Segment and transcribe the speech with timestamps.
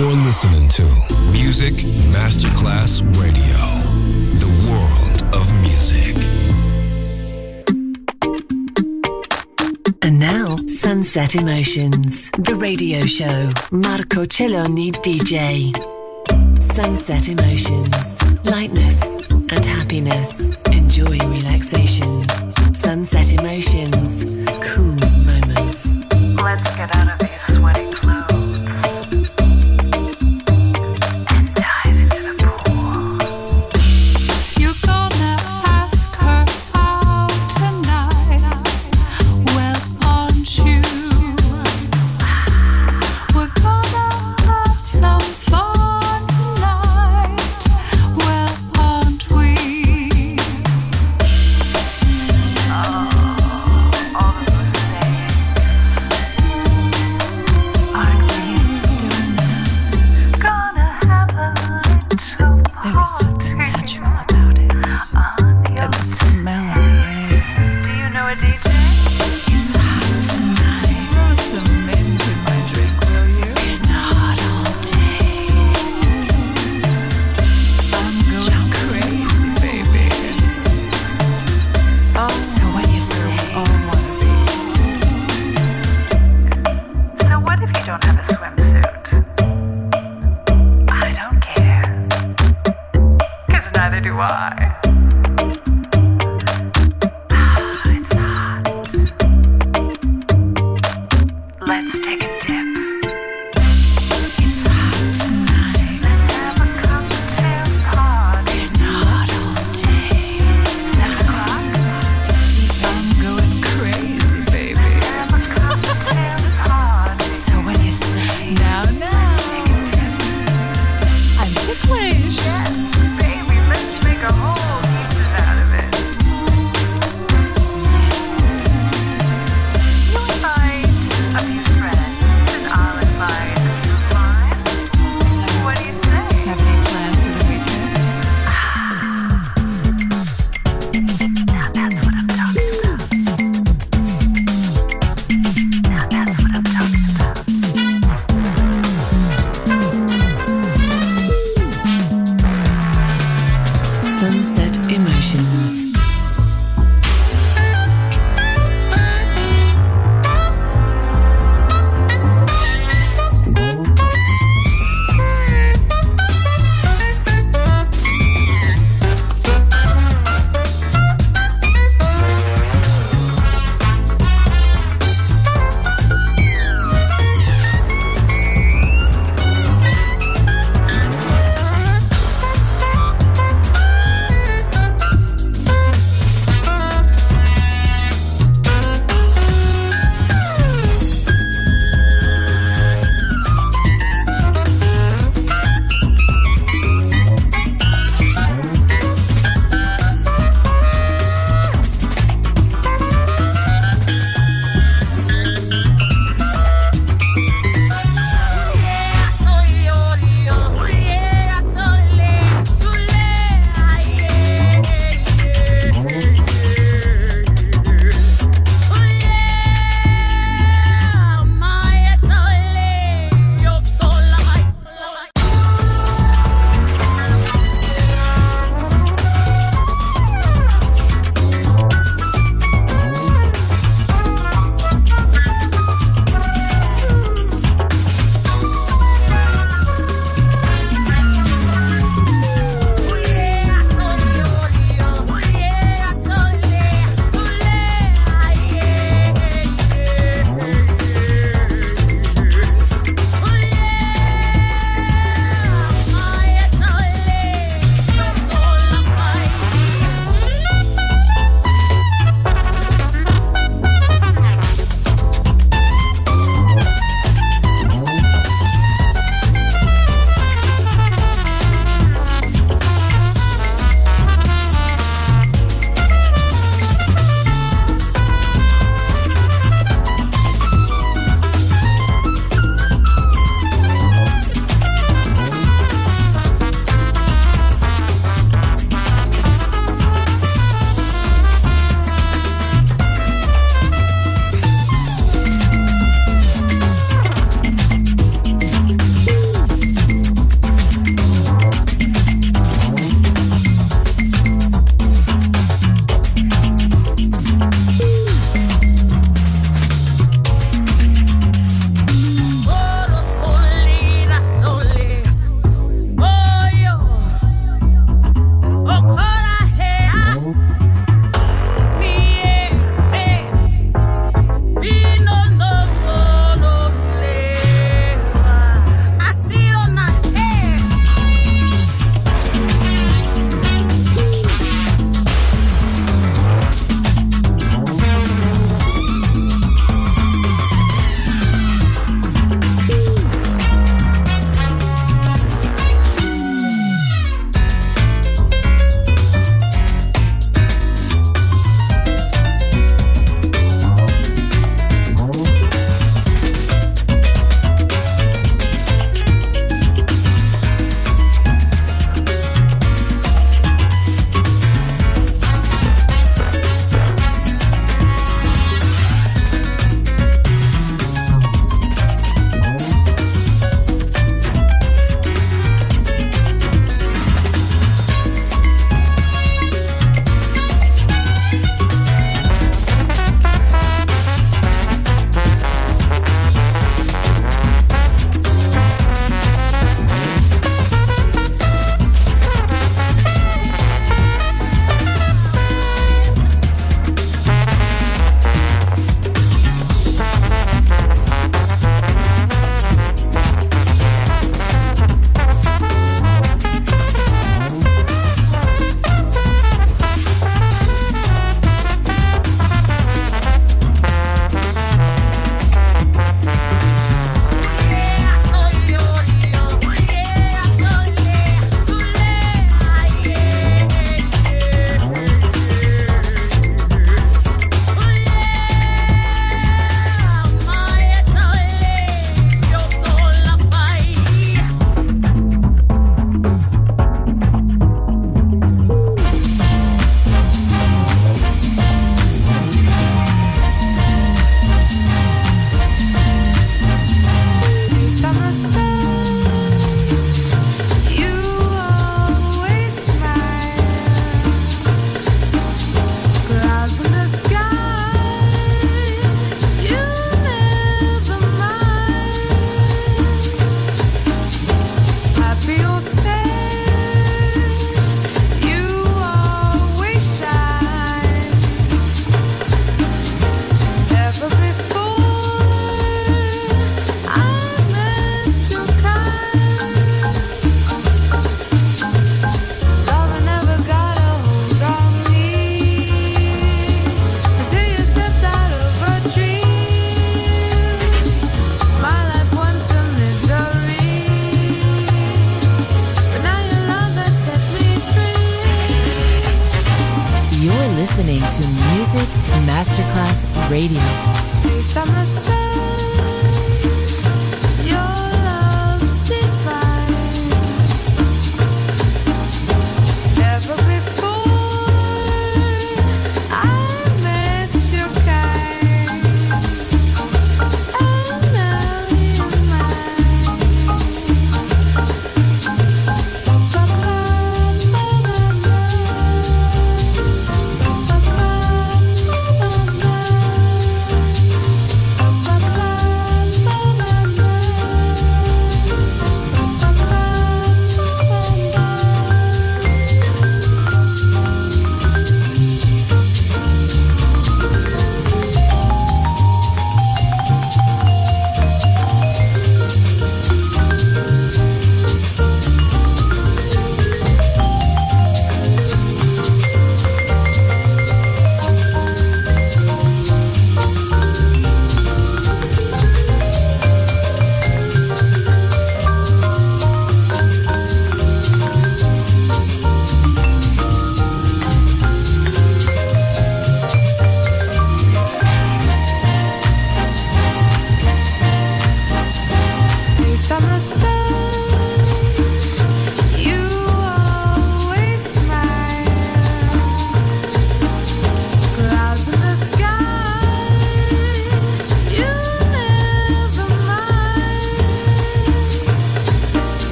[0.00, 0.82] You're listening to
[1.30, 1.74] Music
[2.10, 3.60] Masterclass Radio,
[4.40, 6.16] the world of music.
[10.00, 13.52] And now, Sunset Emotions, the radio show.
[13.70, 15.70] Marco Celloni, DJ.
[16.62, 20.54] Sunset Emotions, lightness and happiness.
[20.72, 22.26] Enjoy relaxation.
[22.72, 24.24] Sunset Emotions,
[24.64, 25.94] cool moments.
[26.42, 27.19] Let's get out of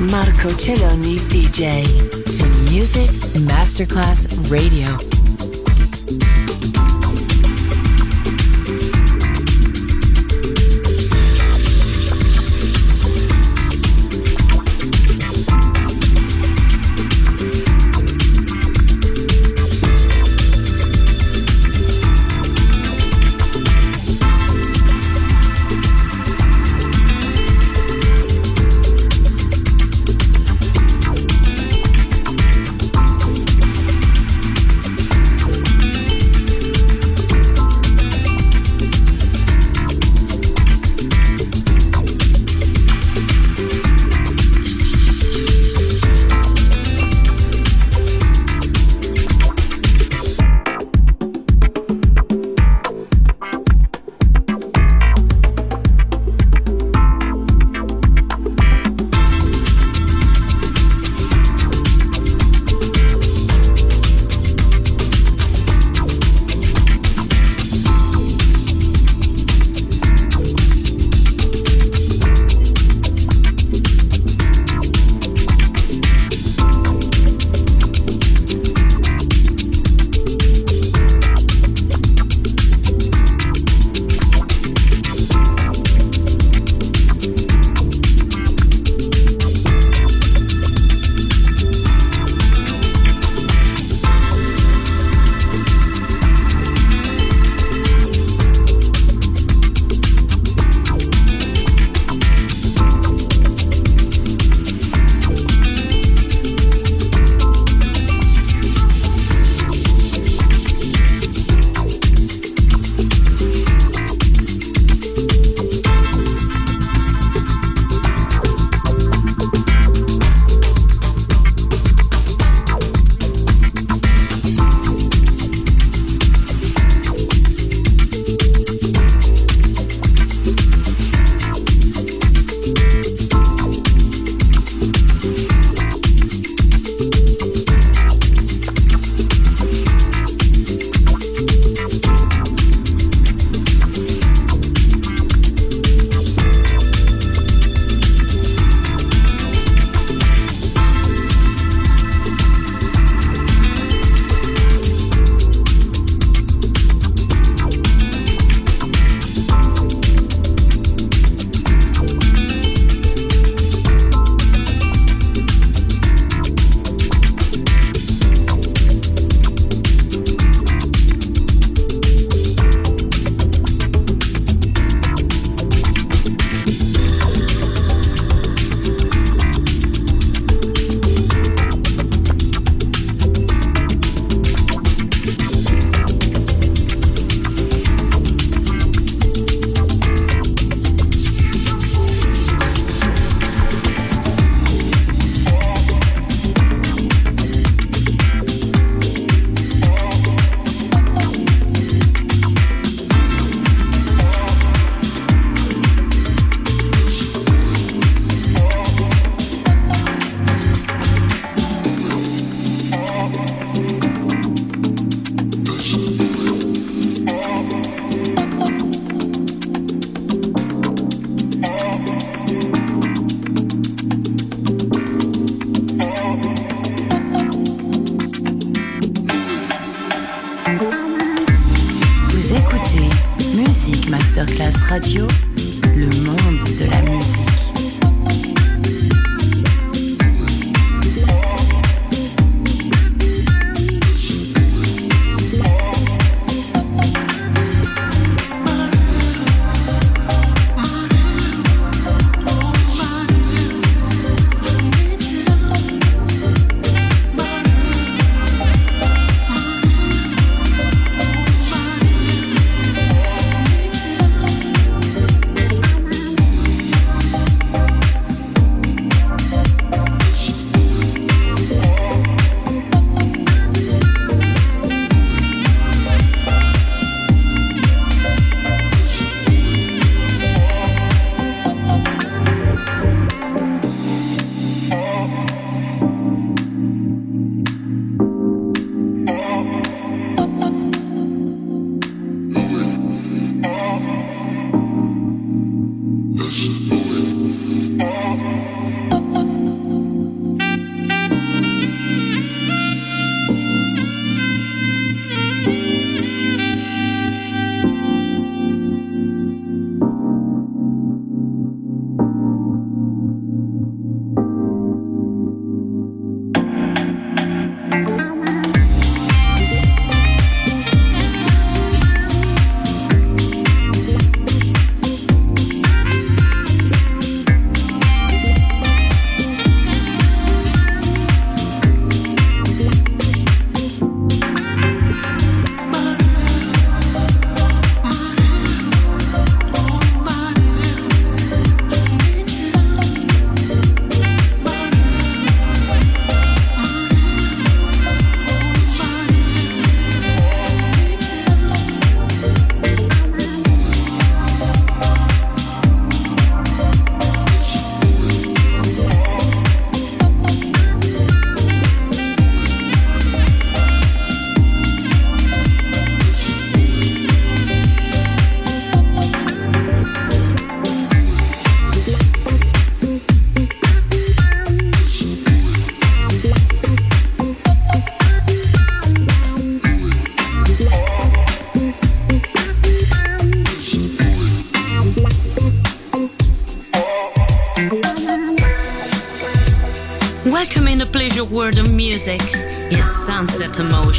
[0.00, 1.82] Marco Celloni DJ.
[2.36, 5.17] To Music Masterclass Radio.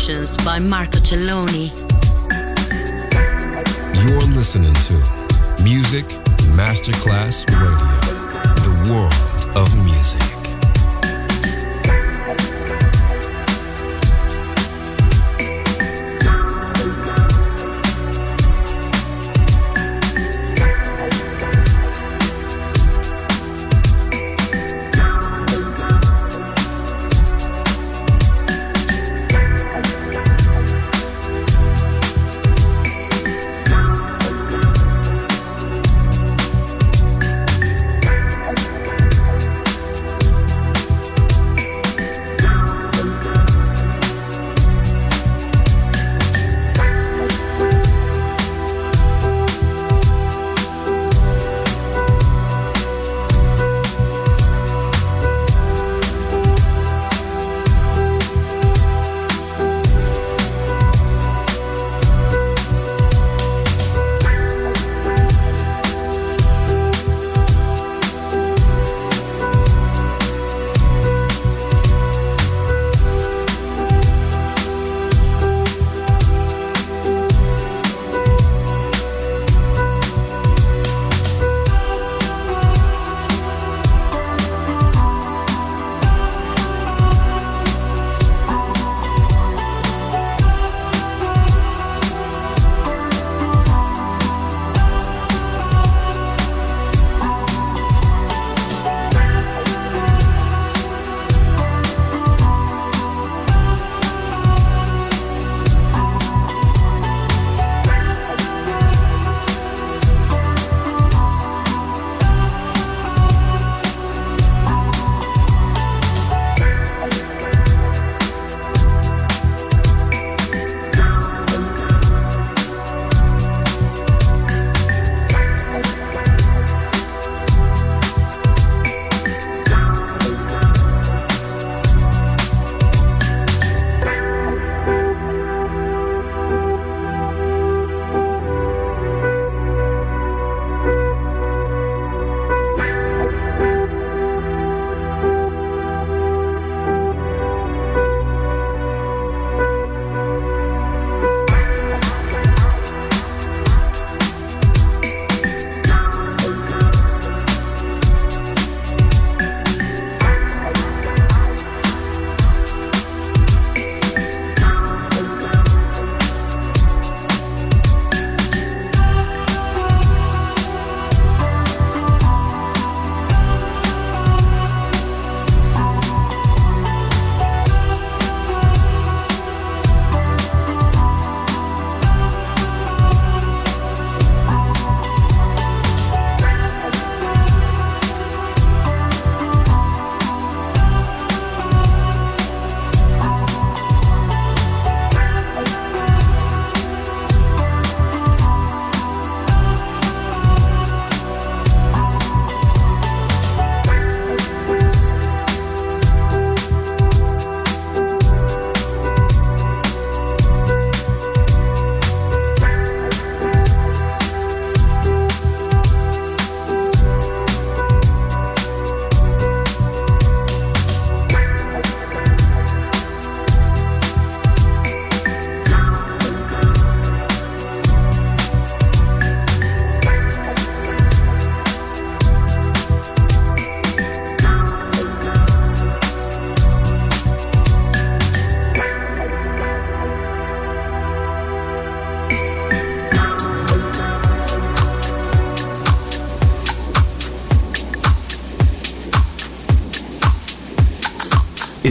[0.09, 1.69] Emotions by Marco Celloni.
[4.03, 6.03] You're listening to Music
[6.55, 7.98] Masterclass Radio,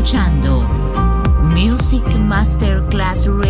[0.00, 0.66] Escuchando
[1.42, 3.49] Music Masterclass Radio.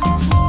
[0.00, 0.41] Thank you.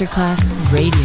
[0.00, 0.99] Masterclass Radio.